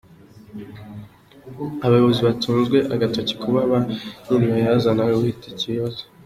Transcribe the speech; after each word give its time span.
Abayobozi 1.85 2.21
batunzwe 2.27 2.77
agatoki 2.93 3.33
kuba 3.43 3.59
ba 3.71 3.79
nyirabayazana 4.27 5.03
w’iki 5.21 5.51
kibazo. 5.61 6.01